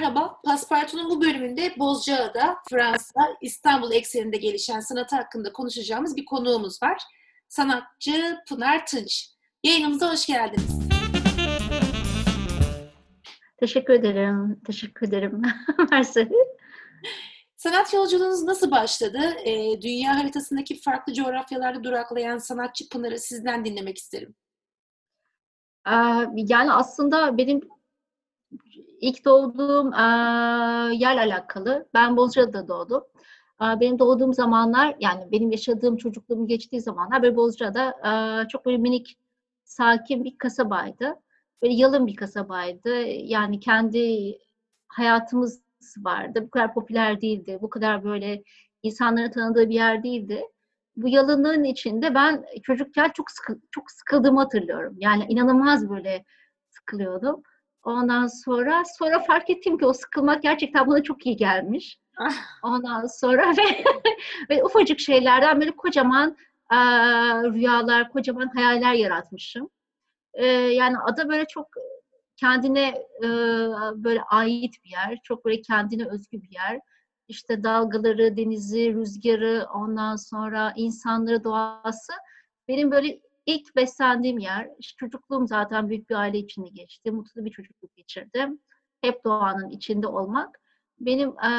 [0.00, 7.02] Merhaba, Paspartu'nun bu bölümünde Bozcaada, Fransa, İstanbul ekseninde gelişen sanatı hakkında konuşacağımız bir konuğumuz var.
[7.48, 9.30] Sanatçı Pınar Tınç.
[9.64, 10.78] Yayınımıza hoş geldiniz.
[13.56, 15.42] Teşekkür ederim, teşekkür ederim
[15.90, 16.28] Mersi.
[17.56, 19.20] Sanat yolculuğunuz nasıl başladı?
[19.44, 24.34] E, dünya haritasındaki farklı coğrafyalarda duraklayan sanatçı Pınar'ı sizden dinlemek isterim.
[26.34, 27.60] Yani aslında benim
[29.00, 29.96] ilk doğduğum e,
[30.96, 31.88] yerle alakalı.
[31.94, 33.04] Ben Bozcaada'da doğdum.
[33.62, 37.94] E, benim doğduğum zamanlar, yani benim yaşadığım çocukluğum geçtiği zamanlar böyle Bozcaada
[38.44, 39.18] e, çok böyle minik,
[39.64, 41.14] sakin bir kasabaydı.
[41.62, 42.96] Böyle yalın bir kasabaydı.
[43.06, 44.38] Yani kendi
[44.88, 45.62] hayatımız
[45.98, 46.42] vardı.
[46.42, 47.58] Bu kadar popüler değildi.
[47.62, 48.42] Bu kadar böyle
[48.82, 50.42] insanların tanıdığı bir yer değildi.
[50.96, 54.94] Bu yalınlığın içinde ben çocukken çok sıkı, çok sıkıldığımı hatırlıyorum.
[54.98, 56.24] Yani inanılmaz böyle
[56.70, 57.42] sıkılıyordum.
[57.86, 61.98] Ondan sonra sonra fark ettim ki o sıkılmak gerçekten bana çok iyi gelmiş.
[62.18, 62.34] Ah.
[62.62, 63.84] Ondan sonra ve,
[64.50, 66.36] ve ufacık şeylerden böyle kocaman
[66.72, 66.76] e,
[67.52, 69.70] rüyalar, kocaman hayaller yaratmışım.
[70.34, 71.68] E, yani ada böyle çok
[72.36, 72.88] kendine
[73.22, 73.28] e,
[73.94, 76.80] böyle ait bir yer, çok böyle kendine özgü bir yer.
[77.28, 82.12] İşte dalgaları, denizi, rüzgarı, ondan sonra insanları, doğası
[82.68, 87.10] benim böyle İlk beslendiğim yer, çocukluğum zaten büyük bir aile içinde geçti.
[87.10, 88.60] Mutlu bir çocukluk geçirdim.
[89.00, 90.60] Hep doğanın içinde olmak.
[91.00, 91.50] Benim e,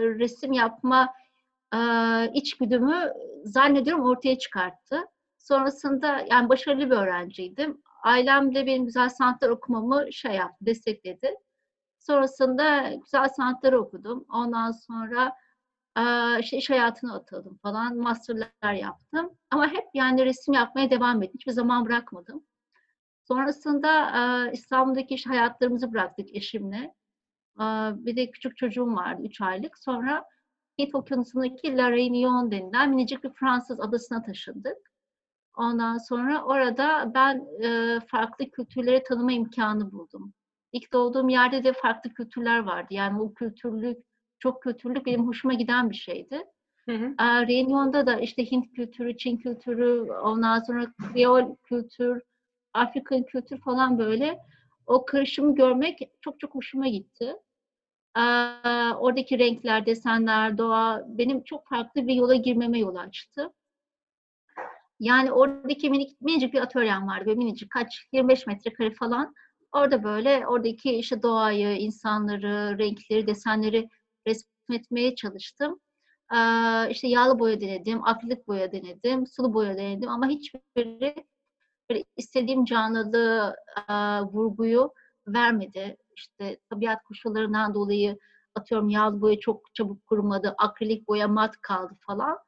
[0.00, 1.14] resim yapma
[1.74, 1.78] e,
[2.34, 3.12] içgüdümü
[3.44, 5.00] zannediyorum ortaya çıkarttı.
[5.38, 7.82] Sonrasında yani başarılı bir öğrenciydim.
[8.04, 11.34] Ailem de benim güzel sanatlar okumamı şey yaptı, destekledi.
[11.98, 14.24] Sonrasında güzel sanatları okudum.
[14.32, 15.32] Ondan sonra
[16.40, 17.96] işte iş hayatına atıldım falan.
[17.96, 19.30] Masterlar yaptım.
[19.50, 21.34] Ama hep yani resim yapmaya devam ettim.
[21.34, 22.44] Hiçbir zaman bırakmadım.
[23.28, 26.94] Sonrasında İstanbul'daki iş hayatlarımızı bıraktık eşimle.
[27.94, 29.78] Bir de küçük çocuğum vardı, 3 aylık.
[29.78, 30.24] Sonra
[30.78, 34.92] Hint Okyanusu'ndaki La Réunion denilen minicik bir Fransız adasına taşındık.
[35.56, 37.46] Ondan sonra orada ben
[38.06, 40.34] farklı kültürleri tanıma imkanı buldum.
[40.72, 42.88] İlk doğduğum yerde de farklı kültürler vardı.
[42.90, 43.98] Yani o kültürlük,
[44.42, 46.44] çok kültürlük benim hoşuma giden bir şeydi.
[46.88, 47.14] Hı hı.
[47.20, 52.22] Reunion'da da işte Hint kültürü, Çin kültürü, ondan sonra Kreol kültür,
[52.74, 54.38] Afrikan kültür falan böyle
[54.86, 57.36] o karışımı görmek çok çok hoşuma gitti.
[58.98, 63.52] oradaki renkler, desenler, doğa benim çok farklı bir yola girmeme yol açtı.
[65.00, 67.26] Yani oradaki minik, minicik bir atölyem vardı.
[67.26, 69.34] Böyle minicik kaç, 25 metrekare falan.
[69.72, 73.88] Orada böyle oradaki işte doğayı, insanları, renkleri, desenleri
[74.26, 75.80] resmetmeye çalıştım.
[76.34, 81.14] Ee, işte yağlı boya denedim, akrilik boya denedim, sulu boya denedim ama hiçbiri
[82.16, 83.56] istediğim canlılığı,
[84.32, 84.92] vurguyu
[85.26, 85.96] vermedi.
[86.16, 88.18] İşte tabiat koşullarından dolayı
[88.54, 92.38] atıyorum yağlı boya çok çabuk kurumadı, akrilik boya mat kaldı falan.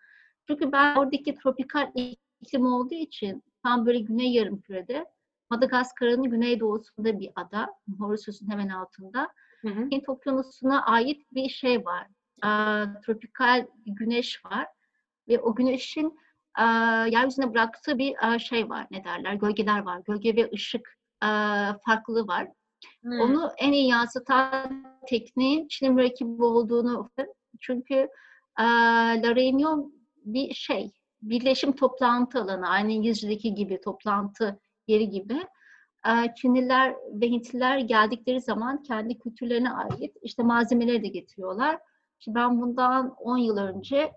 [0.47, 1.93] Çünkü ben oradaki tropikal
[2.41, 5.07] iklim olduğu için tam böyle güney yarım kürede
[5.51, 9.29] Madagaskar'ın güneydoğusunda bir ada, Mauritius'un hemen altında.
[9.65, 9.89] Hı hı.
[9.91, 12.07] Hint Okyanusu'na ait bir şey var.
[12.45, 12.49] E,
[13.07, 14.67] tropikal güneş var.
[15.29, 16.19] Ve o güneşin
[16.59, 16.63] e,
[17.11, 18.87] yeryüzüne bıraktığı bir e, şey var.
[18.91, 19.35] Ne derler?
[19.35, 20.01] Gölgeler var.
[20.05, 21.29] Gölge ve ışık e,
[21.87, 22.49] farklılığı var.
[23.03, 23.21] Hmm.
[23.21, 27.11] Onu en iyi yansıtan tekniğin Çin mürekkebi olduğunu
[27.61, 27.95] çünkü
[28.59, 28.65] e,
[29.23, 29.93] La Réunion
[30.25, 30.93] bir şey,
[31.23, 35.47] birleşim toplantı alanı, aynı İngilizce'deki gibi toplantı yeri gibi.
[36.37, 41.79] Çinliler ve Hintliler geldikleri zaman kendi kültürlerine ait işte malzemeleri de getiriyorlar.
[42.19, 44.13] Şimdi ben bundan 10 yıl önce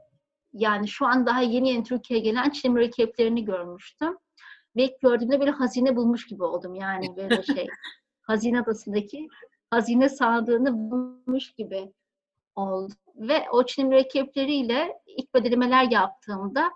[0.54, 4.18] yani şu an daha yeni yeni Türkiye'ye gelen Çin mürekkeplerini görmüştüm.
[4.76, 7.68] Ve gördüğümde böyle hazine bulmuş gibi oldum yani böyle şey.
[8.22, 9.28] hazine adasındaki
[9.70, 11.94] hazine sandığını bulmuş gibi
[12.56, 12.94] oldu.
[13.16, 16.72] Ve o Çin mürekkepleriyle ilk bedelemeler yaptığımda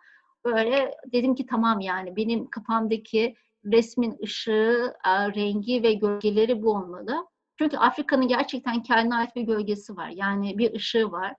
[0.45, 3.35] böyle dedim ki tamam yani benim kafamdaki
[3.66, 7.28] resmin ışığı, rengi ve gölgeleri bu olmalı.
[7.58, 10.09] Çünkü Afrika'nın gerçekten kendine ait bir gölgesi var.
[10.09, 11.35] Yani bir ışığı var.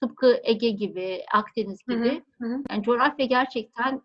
[0.00, 2.22] Tıpkı Ege gibi, Akdeniz gibi.
[2.40, 2.62] Hı hı.
[2.70, 4.02] Yani coğrafya gerçekten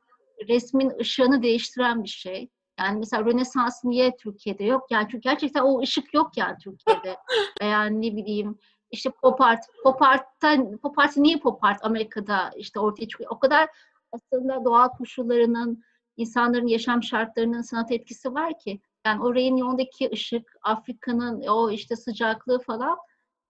[0.49, 2.49] resmin ışığını değiştiren bir şey.
[2.79, 4.91] Yani mesela Rönesans niye Türkiye'de yok?
[4.91, 7.17] Yani çünkü gerçekten o ışık yok yani Türkiye'de.
[7.61, 8.57] Veya ne bileyim
[8.91, 13.31] işte pop art, pop art'ta, pop art niye pop art Amerika'da işte ortaya çıkıyor?
[13.31, 13.69] O kadar
[14.11, 15.83] aslında doğal koşullarının,
[16.17, 18.81] insanların yaşam şartlarının sanat etkisi var ki.
[19.05, 22.97] Yani o Reunion'daki ışık, Afrika'nın o işte sıcaklığı falan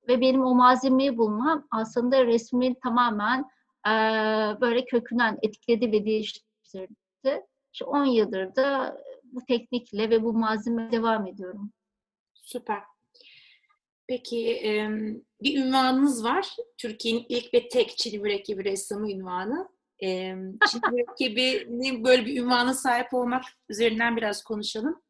[0.07, 3.39] ve benim o malzemeyi bulmam aslında resmin tamamen
[3.87, 3.91] e,
[4.61, 7.45] böyle kökünden etkiledi ve değiştirdi.
[7.73, 11.71] İşte 10 yıldır da bu teknikle ve bu malzeme devam ediyorum.
[12.33, 12.83] Süper.
[14.07, 14.61] Peki
[15.41, 16.55] bir ünvanınız var.
[16.77, 19.69] Türkiye'nin ilk ve tek Çin mürekkebi ressamı ünvanı.
[20.03, 20.35] E,
[20.71, 25.01] Çin mürekkebinin böyle bir ünvana sahip olmak üzerinden biraz konuşalım.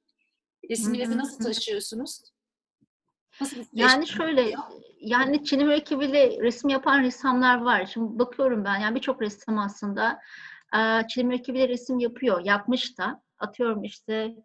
[0.69, 2.22] Resiminizi nasıl taşıyorsunuz?
[3.42, 4.54] Nasıl yani şöyle,
[5.00, 7.89] yani Çin mürekkebiyle resim yapan ressamlar var.
[7.94, 10.19] Şimdi bakıyorum ben, yani birçok ressam aslında
[11.10, 13.24] Çin mürekkebiyle resim yapıyor, yapmış da.
[13.39, 14.36] Atıyorum işte,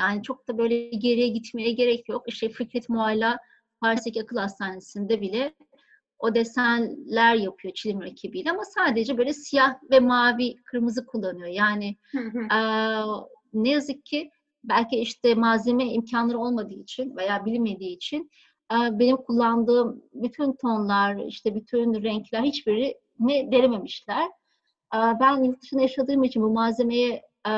[0.00, 2.28] yani çok da böyle geriye gitmeye gerek yok.
[2.28, 3.38] İşte Fikret Muayla
[3.80, 5.54] Paris'teki akıl hastanesinde bile
[6.22, 11.48] o desenler yapıyor çilim rakibiyle ama sadece böyle siyah ve mavi, kırmızı kullanıyor.
[11.48, 11.96] Yani
[12.52, 12.58] e,
[13.52, 14.30] ne yazık ki
[14.64, 18.30] belki işte malzeme imkanları olmadığı için veya bilinmediği için
[18.72, 24.26] e, benim kullandığım bütün tonlar, işte bütün renkler hiçbiri ne denememişler.
[24.94, 27.52] E, ben yurt dışında yaşadığım için bu malzemeye e,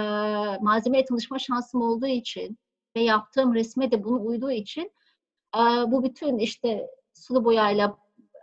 [0.60, 2.58] malzemeye tanışma şansım olduğu için
[2.96, 4.90] ve yaptığım resme de bunu uyduğu için
[5.86, 7.96] bu bütün işte sulu boyayla,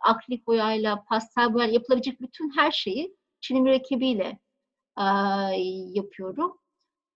[0.04, 4.40] akrilik boyayla, pastel boyayla yapılabilecek bütün her şeyi Çin mürekkebiyle
[5.94, 6.58] yapıyorum.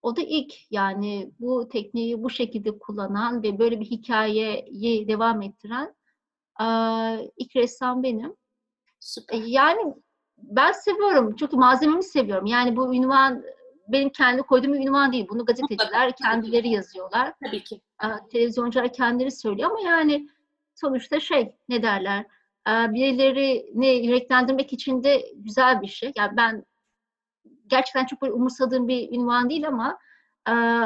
[0.02, 5.96] O da ilk yani bu tekniği bu şekilde kullanan ve böyle bir hikayeyi devam ettiren
[7.38, 8.36] ilk ressam benim.
[9.00, 9.42] Süper.
[9.46, 9.94] Yani
[10.38, 12.46] ben seviyorum çünkü malzememi seviyorum.
[12.46, 13.44] Yani bu ünvan
[13.88, 15.28] benim kendi koyduğum bir ünvan değil.
[15.30, 17.34] Bunu gazeteciler kendileri yazıyorlar.
[17.46, 17.82] Tabii ki.
[18.32, 20.30] Televizyoncular kendileri söylüyor ama yani
[20.76, 22.26] sonuçta şey ne derler
[22.68, 26.12] birilerini yüreklendirmek için de güzel bir şey.
[26.16, 26.66] Yani ben
[27.68, 29.98] gerçekten çok umursadığım bir ünvan değil ama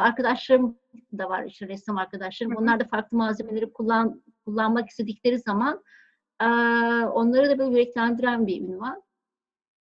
[0.02, 0.80] arkadaşlarım
[1.18, 2.56] da var işte ressam arkadaşlarım.
[2.56, 5.84] Onlar da farklı malzemeleri kullan kullanmak istedikleri zaman
[7.14, 9.04] onları da böyle yüreklendiren bir ünvan.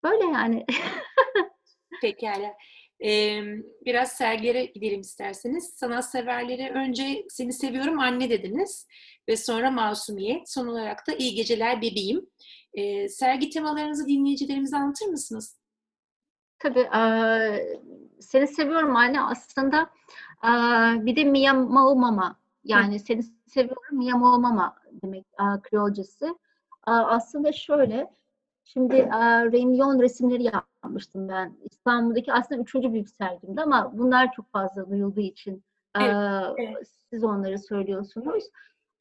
[0.05, 0.67] Böyle yani.
[2.03, 2.55] Pekala.
[3.87, 5.75] Biraz sergilere gidelim isterseniz.
[5.76, 8.87] Sanatseverlere önce seni seviyorum anne dediniz
[9.29, 10.50] ve sonra masumiyet.
[10.52, 12.26] Son olarak da iyi geceler bebeğim.
[13.08, 15.61] Sergi temalarınızı dinleyicilerimize anlatır mısınız?
[16.58, 16.88] Tabii.
[18.20, 19.91] Seni seviyorum anne aslında
[21.06, 26.25] bir de Mia Mau Mama yani seni seviyorum Mia Mau Mama demek e, Kreolcesi.
[26.87, 28.11] E, aslında şöyle
[28.72, 31.56] Şimdi e, Reunion resimleri yapmıştım ben.
[31.70, 35.64] İstanbul'daki aslında üçüncü büyük sergimdi ama bunlar çok fazla duyulduğu için
[36.00, 36.14] evet,
[36.58, 36.88] evet.
[37.11, 38.44] siz onları söylüyorsunuz.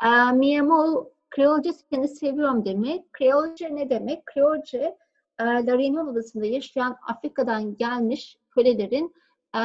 [0.06, 3.14] E, Miamo Kreolce seni seviyorum demek.
[3.14, 4.26] Kreolce ne demek?
[4.26, 4.98] Kreolce
[5.40, 9.14] e, La Reunion adasında yaşayan Afrika'dan gelmiş kölelerin
[9.56, 9.60] e,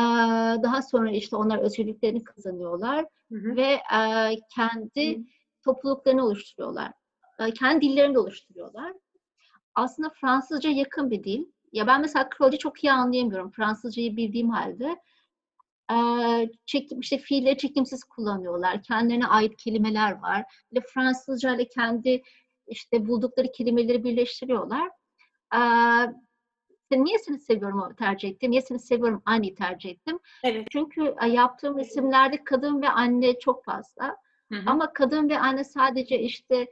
[0.62, 3.56] daha sonra işte onlar özgürlüklerini kazanıyorlar hı hı.
[3.56, 5.22] ve e, kendi hı.
[5.64, 6.92] topluluklarını oluşturuyorlar.
[7.38, 8.92] E, kendi dillerini de oluşturuyorlar
[9.74, 11.44] aslında Fransızca yakın bir dil.
[11.72, 14.96] Ya ben mesela Kreolce çok iyi anlayamıyorum Fransızcayı bildiğim halde.
[15.92, 18.82] Ee, çekim, işte fiilleri çekimsiz kullanıyorlar.
[18.82, 20.44] Kendilerine ait kelimeler var.
[20.74, 22.22] Ve Fransızca ile kendi
[22.66, 24.90] işte buldukları kelimeleri birleştiriyorlar.
[25.54, 28.50] Ee, niye seni seviyorum tercih ettim?
[28.50, 30.18] Niye seni seviyorum anne tercih ettim?
[30.44, 30.66] Evet.
[30.70, 34.16] Çünkü yaptığım resimlerde kadın ve anne çok fazla.
[34.52, 34.62] Hı hı.
[34.66, 36.66] Ama kadın ve anne sadece işte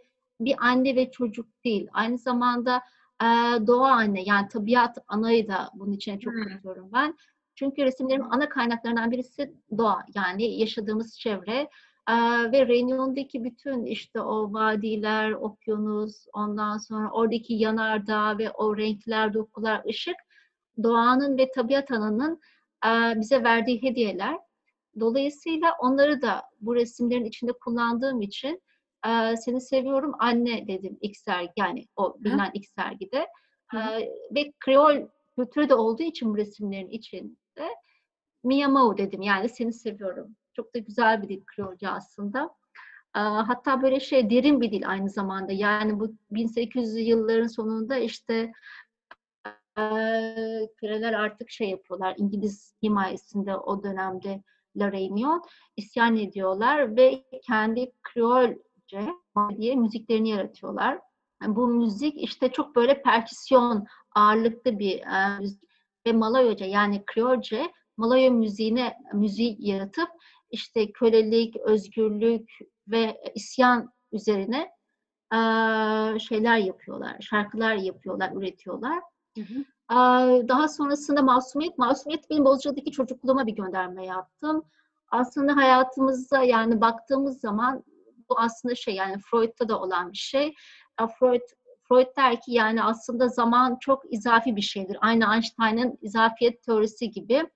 [0.45, 1.89] bir anne ve çocuk değil.
[1.93, 2.83] Aynı zamanda
[3.23, 3.27] e,
[3.67, 6.45] doğa anne yani tabiat anayı da bunun içine çok hmm.
[6.45, 7.17] katıyorum ben.
[7.55, 11.69] Çünkü resimlerin ana kaynaklarından birisi doğa yani yaşadığımız çevre.
[12.09, 12.13] Ee,
[12.53, 19.85] ve Reunion'daki bütün işte o vadiler, okyanus, ondan sonra oradaki yanardağ ve o renkler, dokular,
[19.89, 20.17] ışık
[20.83, 22.41] doğanın ve tabiat ananın
[22.87, 24.39] e, bize verdiği hediyeler.
[25.01, 28.63] Dolayısıyla onları da bu resimlerin içinde kullandığım için
[29.07, 33.27] e, seni seviyorum anne dedim ilk sergi yani o bilinen ilk sergide.
[33.75, 33.79] E,
[34.35, 37.69] ve Kreol kültürü de olduğu için bu resimlerin içinde
[38.45, 40.37] Miyamau dedim yani seni seviyorum.
[40.57, 42.45] Çok da güzel bir dil Kreolca aslında.
[43.17, 45.53] E, hatta böyle şey derin bir dil aynı zamanda.
[45.53, 48.53] Yani bu 1800'lü yılların sonunda işte
[49.79, 49.83] e,
[50.77, 54.43] köleler artık şey yapıyorlar İngiliz himayesinde o dönemde
[54.77, 55.43] La Réunion
[55.77, 58.55] isyan ediyorlar ve kendi Kreol
[59.59, 60.99] diye müziklerini yaratıyorlar.
[61.43, 65.63] Yani bu müzik işte çok böyle perküsyon ağırlıklı bir e, müzik
[66.07, 70.09] ve Malayoca yani Kriolce Malayo müziğine müziği yaratıp
[70.51, 72.51] işte kölelik, özgürlük
[72.89, 74.71] ve isyan üzerine
[75.33, 75.39] e,
[76.19, 79.03] şeyler yapıyorlar, şarkılar yapıyorlar, üretiyorlar.
[79.39, 79.59] Hı hı.
[79.93, 84.65] E, daha sonrasında Masumiyet, Masumiyet benim Bozcaada'daki çocukluğuma bir gönderme yaptım.
[85.11, 87.85] Aslında hayatımızda yani baktığımız zaman
[88.33, 90.55] bu aslında şey yani Freud'da da olan bir şey.
[91.19, 91.41] Freud
[91.89, 94.99] Freud der ki yani aslında zaman çok izafi bir şeydir.
[95.01, 97.47] Aynı Einstein'ın izafiyet teorisi gibi.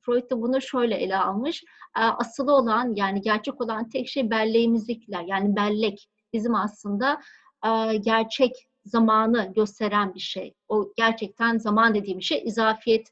[0.00, 1.64] Freud da bunu şöyle ele almış.
[1.94, 6.08] Asılı olan yani gerçek olan tek şey belleğimizdekiler yani bellek.
[6.32, 7.20] bizim aslında
[7.66, 8.52] e, gerçek
[8.84, 10.54] zamanı gösteren bir şey.
[10.68, 13.08] O gerçekten zaman dediğim şey izafiyet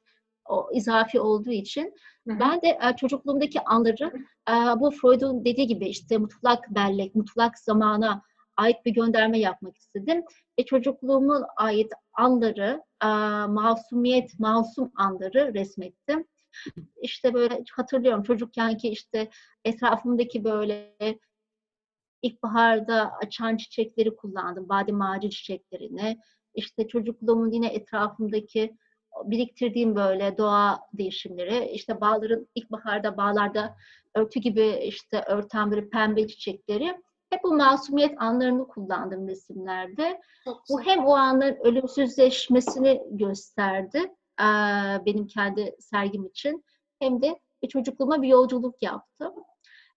[0.49, 1.95] o izafi olduğu için
[2.27, 4.13] ben de e, çocukluğumdaki anları
[4.51, 8.23] e, bu Freud'un dediği gibi işte mutlak bellek, mutlak zamana
[8.57, 10.25] ait bir gönderme yapmak istedim.
[10.59, 13.07] Ve çocukluğumun ait anları, e,
[13.47, 16.27] masumiyet, masum anları resmettim.
[17.03, 19.31] İşte böyle hatırlıyorum çocukken ki işte
[19.65, 20.97] etrafımdaki böyle
[22.23, 24.69] ilkbaharda açan çiçekleri kullandım.
[24.69, 26.19] Badem ağacı çiçeklerini.
[26.55, 28.77] İşte çocukluğumun yine etrafımdaki
[29.25, 31.71] biriktirdiğim böyle doğa değişimleri.
[31.71, 33.77] İşte bağların ilkbaharda bağlarda
[34.15, 36.97] örtü gibi işte örten böyle pembe çiçekleri.
[37.31, 40.21] Hep bu masumiyet anlarını kullandım resimlerde.
[40.71, 44.15] Bu hem o anların ölümsüzleşmesini gösterdi
[45.07, 46.65] benim kendi sergim için
[46.99, 49.35] hem de bir çocukluğuma bir yolculuk yaptım.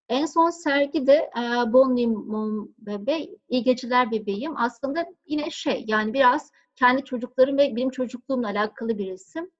[0.09, 6.51] En son sergide e, Bon Limon Bebe, İyi Geceler Bebeğim aslında yine şey yani biraz
[6.75, 9.51] kendi çocuklarım ve benim çocukluğumla alakalı bir resim.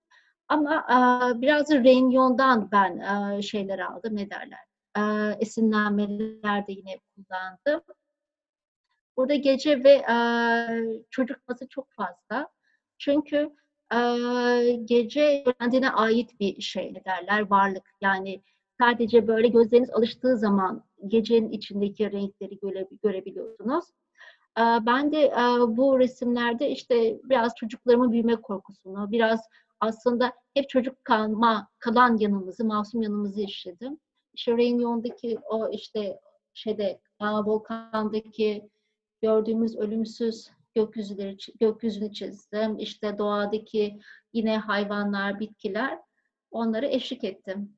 [0.48, 4.60] Ama e, biraz da Renyon'dan ben e, şeyler aldım ne derler.
[4.98, 5.02] E,
[5.40, 7.84] esinlenmeler de yine kullandım.
[9.18, 10.16] Burada gece ve e,
[11.10, 12.50] çocuk fazla çok fazla.
[12.98, 13.50] Çünkü
[13.94, 13.98] e,
[14.86, 17.90] gece kendine ait bir şey ne derler varlık.
[18.02, 18.44] Yani
[18.80, 23.86] sadece böyle gözleriniz alıştığı zaman gecenin içindeki renkleri göre, görebiliyorsunuz.
[24.58, 25.34] Ben de
[25.68, 29.42] bu resimlerde işte biraz çocuklarımın büyüme korkusunu, biraz
[29.80, 34.00] aslında hep çocuk kalma, kalan yanımızı, masum yanımızı işledim.
[34.34, 36.20] İşte Reunion'daki o işte
[36.54, 38.70] şeyde volkandaki
[39.22, 42.78] gördüğümüz ölümsüz gökyüzüleri, gökyüzünü çizdim.
[42.80, 44.00] İşte doğadaki
[44.34, 46.00] yine hayvanlar, bitkiler
[46.52, 47.78] onları eşlik ettim.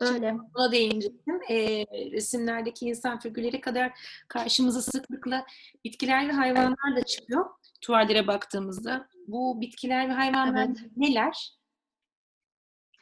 [0.00, 0.36] Öyle.
[0.54, 1.40] Ona değinecektim.
[1.48, 3.92] E, resimlerdeki insan figürleri kadar
[4.28, 5.46] karşımıza sıklıkla
[5.84, 7.46] bitkiler ve hayvanlar da çıkıyor
[7.80, 9.08] tuvallere baktığımızda.
[9.28, 10.78] Bu bitkiler ve hayvanlar evet.
[10.96, 11.54] neler?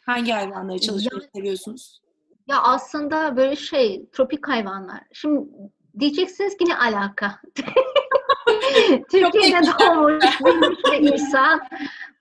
[0.06, 2.02] Hangi hayvanları çalışmayı ya, seviyorsunuz?
[2.46, 5.00] Ya aslında böyle şey, tropik hayvanlar.
[5.12, 5.48] Şimdi
[5.98, 7.40] diyeceksiniz ki ne alaka?
[9.10, 11.60] Türkiye'de doğmuş, büyümüş bir insan.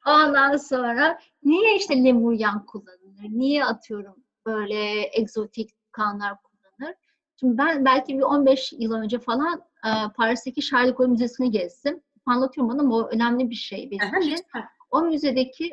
[0.06, 3.30] Ondan sonra niye işte lemuryan kullanılır?
[3.30, 4.16] Niye atıyorum
[4.48, 6.96] böyle egzotik kanlar kullanır.
[7.40, 12.02] Şimdi ben belki bir 15 yıl önce falan e, Paris'teki Charles de Gaulle Müzesi'ni gezdim.
[12.26, 14.46] Anlatıyorum bana ama o önemli bir şey benim için.
[14.92, 15.66] O müzedeki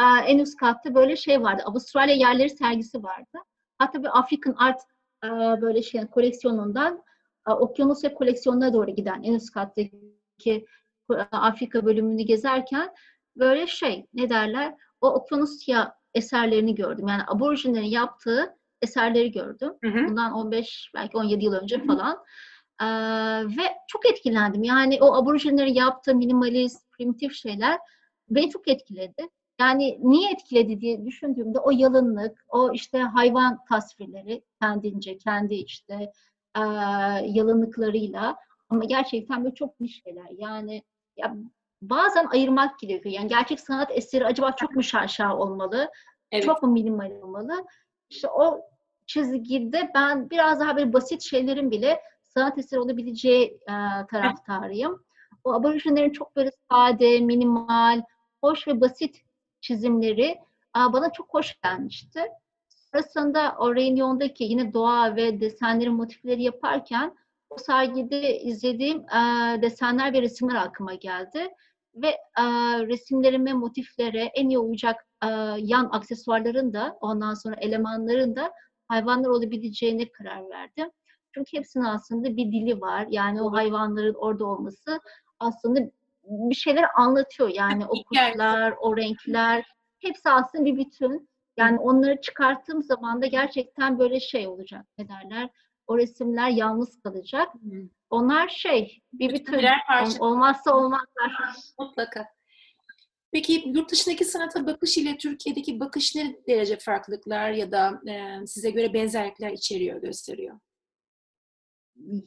[0.00, 1.62] e, en üst katta böyle şey vardı.
[1.66, 3.38] Avustralya yerleri sergisi vardı.
[3.78, 4.80] Hatta bir African Art
[5.24, 5.28] e,
[5.60, 7.02] böyle şey koleksiyonundan
[7.48, 10.66] e, Okyanusya koleksiyonuna doğru giden en üst kattaki
[11.32, 12.94] Afrika bölümünü gezerken
[13.36, 17.08] böyle şey ne derler o Okyanusya eserlerini gördüm.
[17.08, 19.72] Yani aborjinlerin yaptığı eserleri gördüm.
[19.84, 20.08] Hı hı.
[20.08, 22.24] Bundan 15 belki 17 yıl önce falan.
[22.82, 22.86] Ee,
[23.56, 24.62] ve çok etkilendim.
[24.62, 27.78] Yani o aborjinlerin yaptığı minimalist, primitif şeyler
[28.30, 29.28] beni çok etkiledi.
[29.60, 36.12] Yani niye etkiledi diye düşündüğümde o yalınlık, o işte hayvan tasvirleri kendince, kendi işte
[36.56, 36.60] e,
[37.26, 38.36] yalınlıklarıyla
[38.68, 40.26] ama gerçekten böyle çok niş şeyler.
[40.38, 40.82] Yani
[41.16, 41.36] ya
[41.82, 43.14] bazen ayırmak gerekiyor.
[43.14, 45.90] Yani gerçek sanat eseri acaba çok mu şaşa olmalı?
[46.32, 46.44] Evet.
[46.44, 47.64] Çok mu minimal olmalı?
[48.10, 48.60] İşte o
[49.06, 55.04] çizgide ben biraz daha böyle basit şeylerin bile sanat eseri olabileceği e, taraftarıyım.
[55.44, 58.02] O aborjinlerin çok böyle sade, minimal,
[58.40, 59.22] hoş ve basit
[59.60, 60.38] çizimleri
[60.74, 62.20] a, bana çok hoş gelmişti.
[62.68, 67.14] Sonrasında o Reunion'daki yine doğa ve desenlerin motifleri yaparken
[67.50, 69.18] o sergide izlediğim e,
[69.62, 71.48] desenler ve resimler aklıma geldi
[71.94, 72.44] ve e,
[72.86, 75.28] resimlerime, motiflere en iyi uyacak e,
[75.58, 78.52] yan aksesuarların da ondan sonra elemanların da
[78.88, 80.90] hayvanlar olabileceğine karar verdim.
[81.34, 83.06] Çünkü hepsinin aslında bir dili var.
[83.10, 85.00] Yani o hayvanların orada olması
[85.38, 85.80] aslında
[86.24, 87.48] bir şeyler anlatıyor.
[87.48, 89.64] Yani o kuşlar, o renkler
[90.00, 91.30] hepsi aslında bir bütün.
[91.56, 94.86] Yani onları çıkarttığım zaman da gerçekten böyle şey olacak.
[94.98, 95.50] Ne derler?
[95.86, 97.48] O resimler yalnız kalacak.
[98.10, 100.18] Onlar şey, bir bütün.
[100.18, 101.32] Olmazsa olmazlar.
[101.78, 102.26] Mutlaka.
[103.32, 108.70] Peki yurt dışındaki sanata bakış ile Türkiye'deki bakış ne derece farklılıklar ya da e, size
[108.70, 110.58] göre benzerlikler içeriyor, gösteriyor?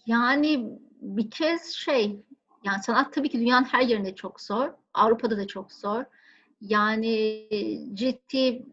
[0.05, 0.69] Yani
[1.01, 2.23] bir kez şey,
[2.63, 4.73] yani sanat tabii ki dünyanın her yerinde çok zor.
[4.93, 6.03] Avrupa'da da çok zor.
[6.61, 7.47] Yani
[7.93, 8.65] ciddi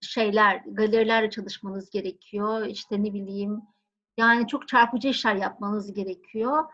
[0.00, 2.66] şeyler, galerilerle çalışmanız gerekiyor.
[2.66, 3.62] İşte ne bileyim,
[4.18, 6.64] yani çok çarpıcı işler yapmanız gerekiyor.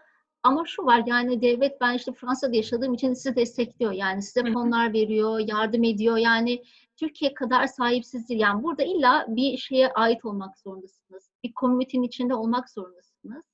[0.42, 3.92] Ama şu var yani devlet ben işte Fransa'da yaşadığım için sizi destekliyor.
[3.92, 6.16] Yani size fonlar veriyor, yardım ediyor.
[6.16, 6.62] Yani
[6.96, 8.40] Türkiye kadar sahipsiz değil.
[8.40, 11.30] Yani burada illa bir şeye ait olmak zorundasınız.
[11.44, 13.44] Bir komünitenin içinde olmak zorundasınız.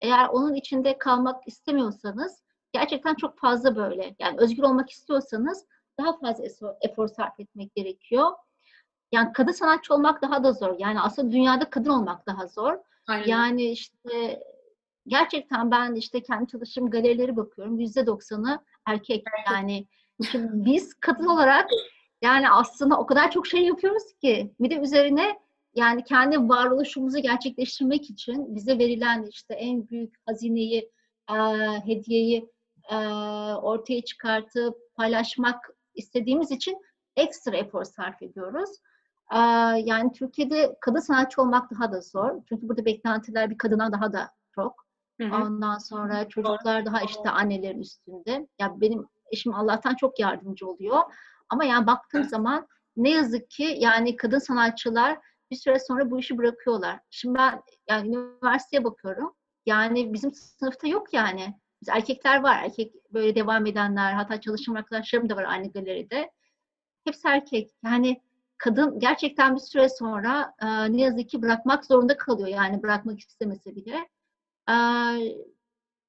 [0.00, 4.14] Eğer onun içinde kalmak istemiyorsanız gerçekten çok fazla böyle.
[4.18, 5.66] Yani özgür olmak istiyorsanız
[6.00, 6.44] daha fazla
[6.80, 8.30] efor sarf etmek gerekiyor.
[9.12, 10.74] Yani kadın sanatçı olmak daha da zor.
[10.78, 12.78] Yani aslında dünyada kadın olmak daha zor.
[13.06, 13.26] Aynen.
[13.26, 14.42] Yani işte
[15.06, 17.78] gerçekten ben işte kendi çalıştığım galerileri bakıyorum.
[17.80, 19.24] Yüzde doksanı erkek.
[19.52, 19.86] Yani
[20.34, 21.68] biz kadın olarak
[22.22, 24.54] yani aslında o kadar çok şey yapıyoruz ki.
[24.60, 25.38] Bir de üzerine
[25.74, 30.90] yani kendi varoluşumuzu gerçekleştirmek için bize verilen işte en büyük hazineyi,
[31.30, 31.34] e,
[31.84, 32.48] hediyeyi
[32.90, 32.96] e,
[33.54, 36.76] ortaya çıkartıp paylaşmak istediğimiz için
[37.16, 38.70] ekstra efor sarf ediyoruz.
[39.84, 42.42] Yani Türkiye'de kadın sanatçı olmak daha da zor.
[42.48, 44.86] Çünkü burada beklentiler bir kadına daha da çok.
[45.20, 45.36] Hı hı.
[45.36, 48.48] Ondan sonra çocuklar daha işte annelerin üstünde.
[48.60, 50.98] Ya benim eşim Allah'tan çok yardımcı oluyor.
[51.48, 55.18] Ama yani baktığım zaman ne yazık ki yani kadın sanatçılar
[55.50, 57.00] bir süre sonra bu işi bırakıyorlar.
[57.10, 59.34] Şimdi ben yani üniversiteye bakıyorum.
[59.66, 61.54] Yani bizim sınıfta yok yani.
[61.82, 62.60] Biz erkekler var.
[62.64, 66.30] Erkek böyle devam edenler, hatta çalışma arkadaşlarım da var aynı galeride.
[67.04, 67.70] Hepsi erkek.
[67.84, 68.20] Yani
[68.62, 72.48] kadın gerçekten bir süre sonra e, ne yazık ki bırakmak zorunda kalıyor.
[72.48, 74.08] Yani bırakmak istemese bile.
[74.68, 74.74] E,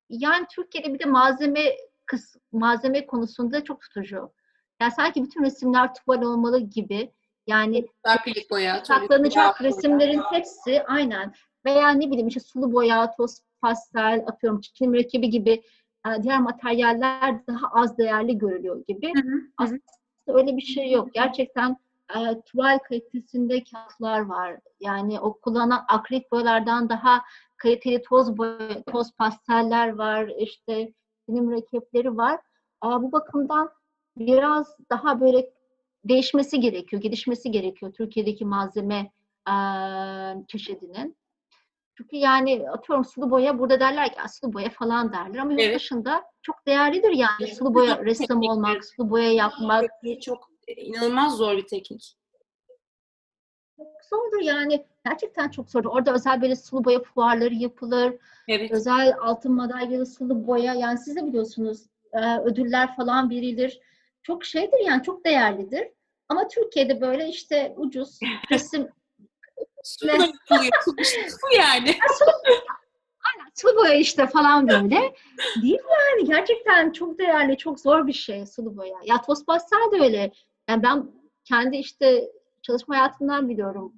[0.10, 4.31] yani Türkiye'de bir de malzeme kıs, malzeme konusunda çok tutucu.
[4.81, 7.13] Yani sanki bütün resimler tuval olmalı gibi.
[7.48, 7.88] Yani
[8.83, 10.31] saklanacak resimlerin boya.
[10.31, 11.33] hepsi aynen.
[11.65, 15.63] Veya ne bileyim işte sulu boya, toz pastel, atıyorum çiçeğin mürekkebi gibi
[16.07, 19.13] e, diğer materyaller daha az değerli görülüyor gibi.
[19.15, 19.41] Hı hı.
[19.57, 19.81] Aslında
[20.27, 21.13] öyle bir şey yok.
[21.13, 21.77] Gerçekten
[22.15, 24.60] e, tuval kalitesinde kağıtlar var.
[24.79, 27.22] Yani o kullanılan akrilik boyalardan daha
[27.57, 30.31] kaliteli toz boya, toz pasteller var.
[30.39, 30.93] İşte
[31.29, 32.39] benim mürekkepleri var.
[32.81, 33.69] Aa, bu bakımdan
[34.17, 35.50] biraz daha böyle
[36.05, 39.12] değişmesi gerekiyor, gelişmesi gerekiyor Türkiye'deki malzeme
[39.50, 39.55] e,
[40.48, 41.17] çeşidinin.
[41.98, 45.65] Çünkü yani atıyorum sulu boya burada derler ki sulu boya falan derler ama evet.
[45.65, 49.89] yurt dışında çok değerlidir yani sulu boya ressam olmak, sulu boya yapmak.
[50.22, 52.15] Çok inanılmaz zor bir teknik.
[53.77, 54.85] Çok zordur yani.
[55.05, 55.89] Gerçekten çok zordur.
[55.89, 58.13] Orada özel böyle sulu boya fuarları yapılır.
[58.47, 58.71] Evet.
[58.71, 60.73] Özel altın madalyalı sulu boya.
[60.73, 61.81] Yani siz de biliyorsunuz
[62.43, 63.79] ödüller falan verilir.
[64.23, 65.87] Çok şeydir yani çok değerlidir.
[66.29, 68.19] Ama Türkiye'de böyle işte ucuz
[68.51, 68.89] resim
[69.83, 70.07] Su
[71.29, 71.89] Su yani.
[73.25, 75.13] Aynen sulu boya işte falan böyle.
[75.61, 78.95] Değil yani gerçekten çok değerli, çok zor bir şey sulu boya.
[79.05, 80.31] Ya toz pastel de öyle.
[80.69, 81.11] Yani ben
[81.45, 83.93] kendi işte çalışma hayatımdan biliyorum.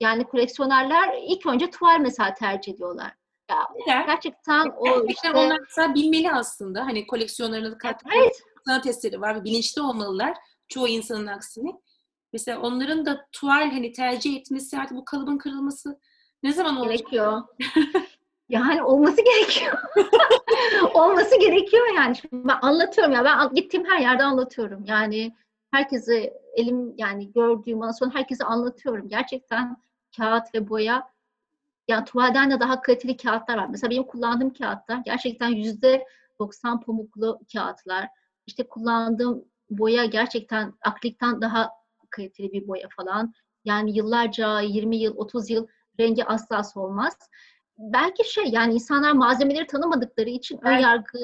[0.00, 3.12] Yani koleksiyonerler ilk önce tuval mesela tercih ediyorlar.
[3.50, 4.06] Ya Neden?
[4.06, 6.86] gerçekten o işte onlar mesela bilmeli aslında.
[6.86, 8.42] Hani koleksiyonlarına kattığı evet.
[8.66, 10.36] sanat eseri var ve bilinçli olmalılar.
[10.68, 11.70] Çoğu insanın aksine.
[12.32, 16.00] Mesela onların da tuval hani tercih etmesi artık bu kalıbın kırılması
[16.42, 16.98] ne zaman olacak?
[16.98, 17.42] Gerekiyor.
[18.48, 19.78] yani olması gerekiyor.
[20.94, 22.16] olması gerekiyor yani.
[22.16, 24.84] Şimdi ben anlatıyorum ya ben gittiğim her yerde anlatıyorum.
[24.86, 25.36] Yani
[25.76, 29.08] herkese elim yani gördüğüm ondan sonra herkese anlatıyorum.
[29.08, 29.76] Gerçekten
[30.16, 31.10] kağıt ve boya
[31.88, 33.66] yani tuvalden de daha kaliteli kağıtlar var.
[33.70, 36.06] Mesela benim kullandığım kağıtlar gerçekten yüzde
[36.38, 38.08] 90 pamuklu kağıtlar.
[38.46, 41.70] İşte kullandığım boya gerçekten akrilikten daha
[42.10, 43.34] kaliteli bir boya falan.
[43.64, 45.66] Yani yıllarca 20 yıl 30 yıl
[46.00, 47.18] rengi asla solmaz.
[47.78, 51.18] Belki şey yani insanlar malzemeleri tanımadıkları için ön yargı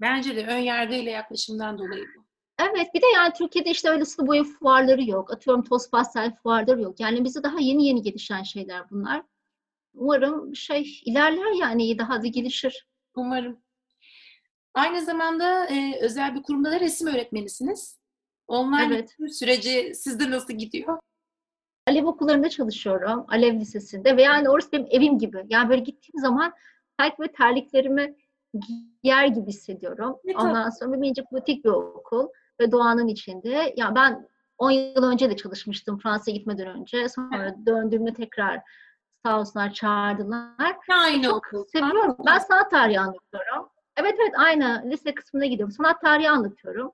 [0.00, 2.25] Bence de ön yargıyla yaklaşımdan dolayı bu.
[2.58, 5.32] Evet bir de yani Türkiye'de işte öyle sulu boya fuarları yok.
[5.32, 7.00] Atıyorum toz pastel fuarları yok.
[7.00, 9.22] Yani bize daha yeni yeni gelişen şeyler bunlar.
[9.94, 12.86] Umarım şey ilerler yani daha da gelişir.
[13.14, 13.60] Umarım.
[14.74, 17.98] Aynı zamanda e, özel bir kurumda da resim öğretmenisiniz.
[18.48, 19.16] Online evet.
[19.32, 20.98] süreci sizde nasıl gidiyor?
[21.86, 23.24] Alev okullarında çalışıyorum.
[23.28, 25.44] Alev Lisesi'nde ve yani orası benim evim gibi.
[25.48, 26.52] Yani böyle gittiğim zaman
[26.98, 28.16] belki böyle terliklerimi
[29.02, 30.16] giyer gibi hissediyorum.
[30.24, 32.28] Evet, Ondan sonra bir minicik butik bir okul
[32.60, 33.74] ve doğanın içinde.
[33.76, 37.08] Ya ben 10 yıl önce de çalışmıştım Fransa'ya gitmeden önce.
[37.08, 38.62] Sonra döndüğümde tekrar
[39.26, 40.76] sağ olsunlar çağırdılar.
[41.04, 41.64] Aynı Çok okul.
[41.72, 42.16] Seviyorum.
[42.26, 43.68] Ben sanat tarihi anlatıyorum.
[43.96, 45.72] Evet evet aynı lise kısmına gidiyorum.
[45.72, 46.92] Sanat tarihi anlatıyorum.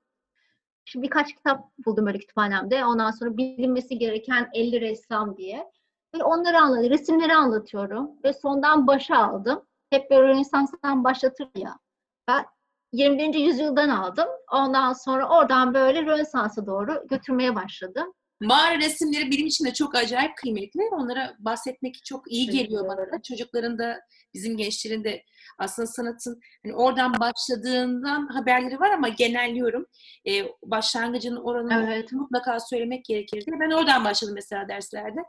[0.85, 2.85] Şimdi birkaç kitap buldum böyle kütüphanemde.
[2.85, 5.71] Ondan sonra bilinmesi gereken 50 ressam diye.
[6.15, 8.11] Ve onları anlatıyorum, resimleri anlatıyorum.
[8.23, 9.61] Ve sondan başa aldım.
[9.89, 11.79] Hep böyle Rönesans'tan başlatır ya.
[12.27, 12.45] Ben
[12.93, 13.33] 21.
[13.33, 14.27] yüzyıldan aldım.
[14.51, 18.13] Ondan sonra oradan böyle Rönesans'a doğru götürmeye başladım.
[18.41, 20.81] Mağara resimleri benim için de çok acayip kıymetli.
[20.91, 23.21] Onlara bahsetmek çok iyi geliyor bana da.
[23.23, 23.99] Çocukların da
[24.33, 25.23] bizim gençlerin de
[25.59, 29.85] aslında sanatın hani oradan başladığından haberleri var ama genelliyorum.
[30.27, 32.11] Ee, başlangıcının oranını evet.
[32.11, 33.51] mutlaka söylemek gerekirdi.
[33.59, 35.19] Ben oradan başladım mesela derslerde.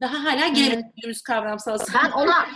[0.00, 1.22] Daha hala gelemedik evet.
[1.22, 2.46] kavramsal Ben ona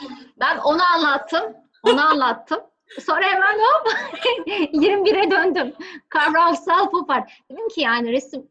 [0.41, 1.55] ben onu anlattım.
[1.83, 2.61] Onu anlattım.
[3.01, 3.87] Sonra hemen hop
[4.49, 5.75] 21'e döndüm.
[6.09, 7.31] Kavramsal pop art.
[7.51, 8.49] Dedim ki yani resim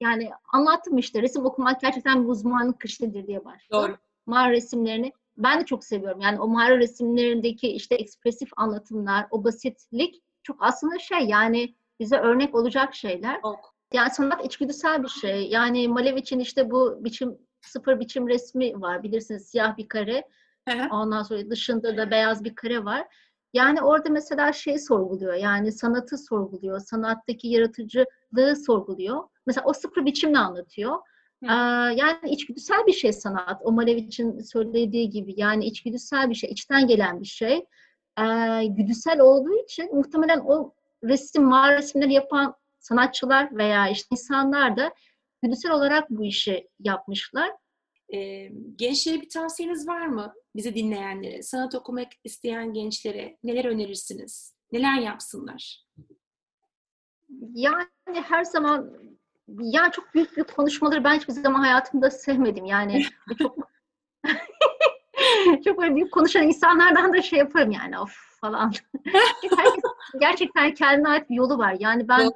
[0.00, 3.62] yani anlattım işte resim okumak gerçekten bir uzmanlık işidir diye başladım.
[3.72, 3.96] Doğru.
[4.26, 6.20] Mağara resimlerini ben de çok seviyorum.
[6.20, 12.54] Yani o mağara resimlerindeki işte ekspresif anlatımlar, o basitlik çok aslında şey yani bize örnek
[12.54, 13.40] olacak şeyler.
[13.42, 13.74] Çok.
[13.92, 15.48] Yani sanat içgüdüsel bir şey.
[15.48, 19.02] Yani Malevic'in işte bu biçim sıfır biçim resmi var.
[19.02, 20.28] Bilirsiniz siyah bir kare.
[20.68, 20.88] Hı hı.
[20.90, 23.06] Ondan sonra dışında da beyaz bir kare var.
[23.52, 25.34] Yani orada mesela şey sorguluyor.
[25.34, 26.80] Yani sanatı sorguluyor.
[26.80, 29.22] Sanattaki yaratıcılığı sorguluyor.
[29.46, 30.96] Mesela o sıfır biçimle anlatıyor.
[31.42, 31.52] Ee,
[31.96, 33.60] yani içgüdüsel bir şey sanat.
[33.64, 35.34] O Malevic'in söylediği gibi.
[35.36, 36.50] Yani içgüdüsel bir şey.
[36.50, 37.64] içten gelen bir şey.
[38.18, 44.94] Ee, güdüsel olduğu için muhtemelen o resim, mağara resimleri yapan sanatçılar veya işte insanlar da
[45.42, 47.50] güdüsel olarak bu işi yapmışlar.
[48.14, 50.34] Ee, gençlere bir tavsiyeniz var mı?
[50.56, 54.54] Bizi dinleyenlere, sanat okumak isteyen gençlere neler önerirsiniz?
[54.72, 55.84] Neler yapsınlar?
[57.54, 57.86] Yani
[58.24, 58.92] her zaman
[59.48, 62.64] ya çok büyük büyük konuşmaları ben hiçbir zaman hayatımda sevmedim.
[62.64, 63.04] Yani
[63.38, 63.56] çok
[65.64, 68.72] çok böyle büyük konuşan insanlardan da şey yaparım yani of falan.
[69.04, 69.82] Herkes
[70.20, 71.76] gerçekten kendine ait bir yolu var.
[71.80, 72.30] Yani ben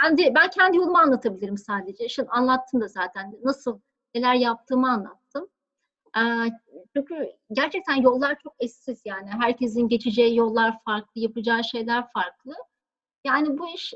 [0.00, 2.08] kendi ben kendi yolumu anlatabilirim sadece.
[2.08, 3.80] Şimdi anlattım da zaten nasıl
[4.14, 5.48] neler yaptığımı anlattım.
[6.96, 9.28] Çünkü gerçekten yollar çok eşsiz yani.
[9.30, 12.54] Herkesin geçeceği yollar farklı, yapacağı şeyler farklı.
[13.24, 13.94] Yani bu iş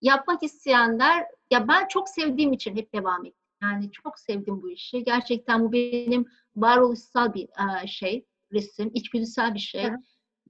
[0.00, 3.40] yapmak isteyenler, ya ben çok sevdiğim için hep devam ettim.
[3.62, 5.04] Yani çok sevdim bu işi.
[5.04, 7.48] Gerçekten bu benim varoluşsal bir
[7.86, 9.90] şey, resim, içgüdüsel bir şey.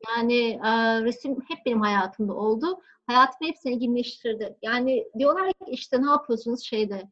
[0.09, 2.81] Yani e, resim hep benim hayatımda oldu.
[3.07, 4.57] Hayatımı hep zenginleştirdi.
[4.62, 7.11] Yani diyorlar ki işte ne yapıyorsunuz şeyde,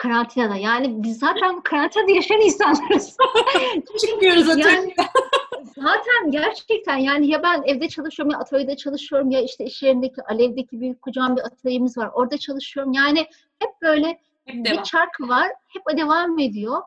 [0.00, 0.56] karantinada.
[0.56, 3.16] Yani biz zaten karantinada yaşayan insanlarız.
[4.00, 5.06] Çıkmıyoruz Yani- atölyeden.
[5.76, 10.80] Zaten gerçekten yani ya ben evde çalışıyorum ya atölyede çalışıyorum ya işte iş yerindeki Alev'deki
[10.80, 12.10] büyük kocaman bir atölyemiz var.
[12.14, 12.92] Orada çalışıyorum.
[12.92, 13.18] Yani
[13.58, 15.48] hep böyle Hep bir çark var.
[15.68, 16.82] Hep devam ediyor.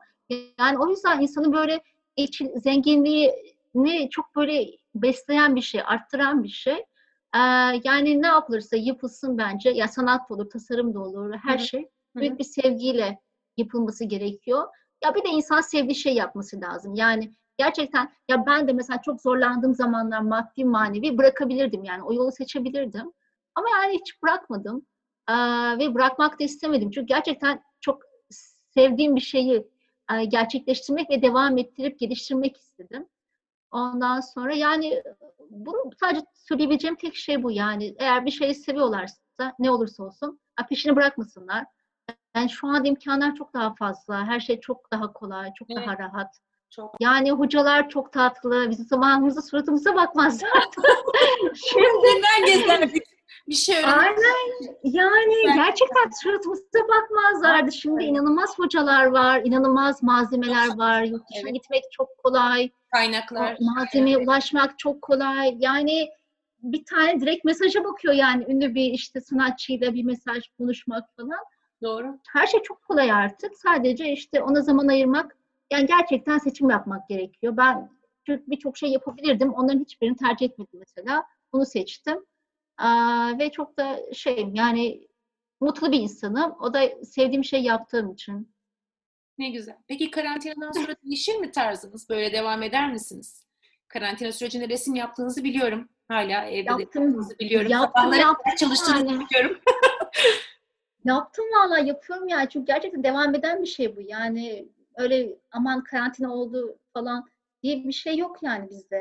[0.58, 1.80] Yani o yüzden insanın böyle
[2.16, 6.84] içi, zenginliğini çok böyle besleyen bir şey, arttıran bir şey.
[7.34, 7.38] Ee,
[7.84, 9.70] yani ne yapılırsa yapılsın bence.
[9.70, 13.18] Ya sanat da olur, tasarım da olur, her Hı şey büyük bir sevgiyle
[13.56, 14.68] yapılması gerekiyor.
[15.04, 16.94] Ya bir de insan sevdiği şey yapması lazım.
[16.94, 22.32] Yani gerçekten ya ben de mesela çok zorlandığım zamanlar maddi manevi bırakabilirdim yani o yolu
[22.32, 23.12] seçebilirdim.
[23.54, 24.86] Ama yani hiç bırakmadım.
[25.28, 25.34] Ee,
[25.78, 26.90] ve bırakmak da istemedim.
[26.90, 28.02] Çünkü gerçekten çok
[28.74, 29.66] sevdiğim bir şeyi
[30.12, 33.08] e, gerçekleştirmek ve devam ettirip geliştirmek istedim.
[33.70, 35.02] Ondan sonra yani
[35.50, 37.94] bunu sadece söyleyebileceğim tek şey bu yani.
[37.98, 41.66] Eğer bir şeyi seviyorlarsa ne olursa olsun peşini bırakmasınlar.
[42.36, 44.26] Yani şu anda imkanlar çok daha fazla.
[44.26, 45.86] Her şey çok daha kolay, çok Evet.
[45.86, 46.28] daha rahat.
[46.70, 46.94] Çok.
[47.00, 48.70] Yani hocalar çok tatlı.
[48.70, 50.50] Bizim zamanımızda suratımıza bakmazlar.
[51.54, 53.02] Şimdi gezerdik?
[53.48, 55.54] Bir şey aynen yani Evet.
[55.54, 57.72] gerçekten suratımıza bakmazlardı.
[57.72, 58.10] Şimdi Evet.
[58.10, 61.02] inanılmaz hocalar var, inanılmaz malzemeler var.
[61.02, 61.54] Yurt dışına Evet.
[61.54, 62.70] gitmek çok kolay.
[62.92, 63.56] Kaynaklar.
[63.60, 65.56] Malzemeye ulaşmak çok kolay.
[65.58, 66.08] Yani
[66.62, 71.44] bir tane direkt mesaja bakıyor yani ünlü bir işte sanatçıyla bir mesaj konuşmak falan.
[71.84, 72.18] Doğru.
[72.28, 73.56] Her şey çok kolay artık.
[73.56, 75.36] Sadece işte ona zaman ayırmak,
[75.72, 77.56] yani gerçekten seçim yapmak gerekiyor.
[77.56, 77.90] Ben
[78.28, 79.54] birçok şey yapabilirdim.
[79.54, 81.24] Onların hiçbirini tercih etmedim mesela.
[81.52, 82.24] Bunu seçtim.
[82.78, 85.08] Aa, ve çok da şeyim yani
[85.60, 86.56] mutlu bir insanım.
[86.60, 88.54] O da sevdiğim şey yaptığım için.
[89.38, 89.76] Ne güzel.
[89.88, 92.08] Peki karantinadan sonra değişir mi tarzınız?
[92.08, 93.46] Böyle devam eder misiniz?
[93.88, 95.88] Karantina sürecinde resim yaptığınızı biliyorum.
[96.08, 97.70] Hala evde de yaptığınızı biliyorum.
[97.70, 99.26] Yaptım, Sabahları yaptım çalıştığınızı yani.
[99.26, 99.60] biliyorum.
[101.04, 104.00] Yaptım valla yapıyorum yani çünkü gerçekten devam eden bir şey bu.
[104.00, 107.28] Yani öyle aman karantina oldu falan
[107.62, 108.96] diye bir şey yok yani bizde.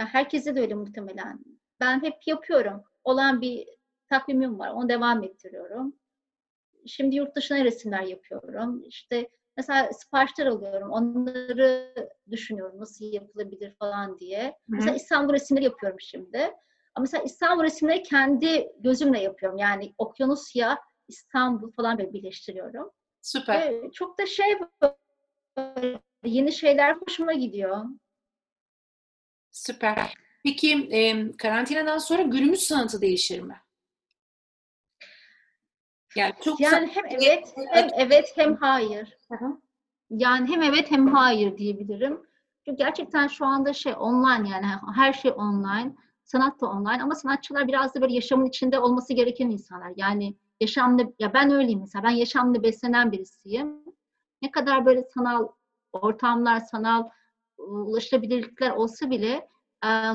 [0.00, 1.44] Ya herkese de öyle muhtemelen.
[1.80, 2.82] Ben hep yapıyorum.
[3.04, 3.68] Olan bir
[4.08, 4.70] takvimim var.
[4.70, 5.96] Onu devam ettiriyorum.
[6.86, 8.82] Şimdi yurt dışına resimler yapıyorum.
[8.86, 10.90] İşte mesela siparişler alıyorum.
[10.90, 11.94] Onları
[12.30, 14.58] düşünüyorum nasıl yapılabilir falan diye.
[14.68, 16.38] Mesela İstanbul resimleri yapıyorum şimdi.
[16.94, 19.58] Ama mesela İstanbul resimleri kendi gözümle yapıyorum.
[19.58, 22.90] Yani Okyanusya, İstanbul falan böyle birleştiriyorum.
[23.22, 23.72] Süper.
[23.72, 24.58] Ve çok da şey
[25.56, 27.84] böyle yeni şeyler hoşuma gidiyor.
[29.50, 30.14] Süper.
[30.44, 33.56] Peki e, karantinadan sonra günümüz sanatı değişir mi?
[36.16, 39.18] Yani çok Yani hem evet hem evet hem hayır.
[39.28, 39.60] Hı hı.
[40.10, 42.20] Yani hem evet hem hayır diyebilirim.
[42.64, 45.94] Çünkü gerçekten şu anda şey online yani her şey online.
[46.24, 49.92] Sanat da online ama sanatçılar biraz da böyle yaşamın içinde olması gereken insanlar.
[49.96, 53.84] Yani yaşamda ya ben öyleyim mesela ben yaşamda beslenen birisiyim.
[54.42, 55.48] Ne kadar böyle sanal
[55.92, 57.08] ortamlar, sanal
[57.58, 59.48] ulaşılabilirlikler olsa bile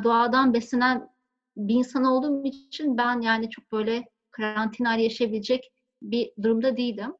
[0.04, 1.10] doğadan beslenen
[1.58, 5.72] bir insan olduğum için ben yani çok böyle karantinayla yaşayabilecek
[6.02, 7.16] bir durumda değilim.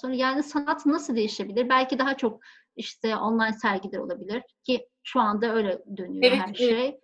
[0.00, 1.68] Sonra yani sanat nasıl değişebilir?
[1.68, 2.40] Belki daha çok
[2.76, 7.00] işte online sergiler olabilir ki şu anda öyle dönüyor Evet, her evet.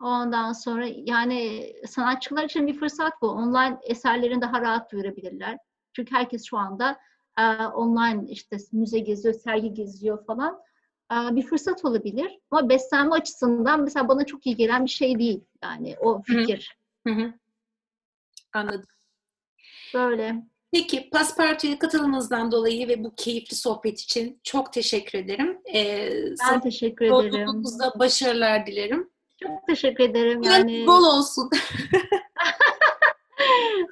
[0.00, 3.28] Ondan sonra yani sanatçılar için bir fırsat bu.
[3.28, 5.58] Online eserlerini daha rahat duyurabilirler.
[5.92, 6.98] Çünkü herkes şu anda
[7.38, 10.60] e, online işte müze geziyor, sergi geziyor falan.
[11.12, 12.38] E, bir fırsat olabilir.
[12.50, 15.44] Ama beslenme açısından mesela bana çok iyi gelen bir şey değil.
[15.62, 16.76] Yani o fikir.
[17.06, 17.32] Hı hı.
[18.54, 18.88] Anladım.
[19.94, 20.42] Böyle.
[20.72, 25.58] Peki Paspartu'ya katılımınızdan dolayı ve bu keyifli sohbet için çok teşekkür ederim.
[25.74, 26.10] Ee,
[26.50, 27.24] Ben teşekkür ederim.
[27.24, 29.10] yolculuğunuzda başarılar dilerim.
[29.42, 30.42] Çok teşekkür ederim.
[30.42, 31.50] Yani bol olsun.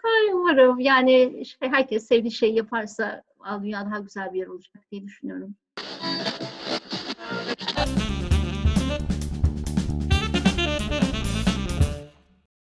[0.04, 3.22] Ay, umarım yani işte herkes sevdiği şeyi yaparsa
[3.62, 5.54] dünya daha güzel bir yer olacak diye düşünüyorum.